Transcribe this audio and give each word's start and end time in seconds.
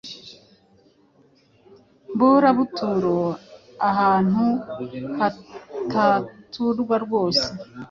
mburabuturo: 2.13 3.17
Ahantu 3.89 4.45
hataturwa 5.97 6.95
rwose 7.05 7.47